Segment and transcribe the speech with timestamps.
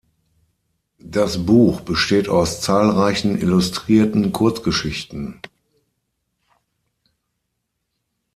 [1.03, 5.39] Das Buch besteht aus zahlreichen illustrierten Kurzgeschichten.